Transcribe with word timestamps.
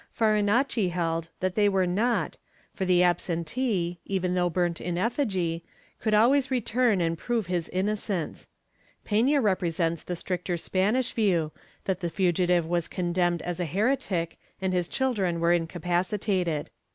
Farinacci 0.11 0.89
held 0.89 1.29
that 1.41 1.53
they 1.53 1.69
were 1.69 1.85
not, 1.85 2.39
for 2.73 2.85
the 2.85 3.03
absentee, 3.03 3.99
even 4.03 4.33
though 4.33 4.49
burnt 4.49 4.81
in 4.81 4.97
effigy, 4.97 5.63
could 5.99 6.15
always 6.15 6.49
return 6.49 6.99
and 7.01 7.19
prove 7.19 7.45
his 7.45 7.69
innocence. 7.69 8.47
Pena 9.05 9.39
represents 9.39 10.01
the 10.01 10.15
stricter 10.15 10.57
Spanish 10.57 11.11
view, 11.13 11.51
that 11.85 11.99
the 11.99 12.09
fugitive 12.09 12.65
was 12.65 12.87
condemned 12.87 13.43
as 13.43 13.59
a 13.59 13.65
heretic 13.65 14.39
and 14.59 14.73
his 14.73 14.87
children 14.87 15.39
were 15.39 15.53
incapacitated. 15.53 16.71